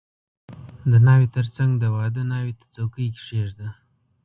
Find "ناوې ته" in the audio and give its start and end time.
2.31-2.65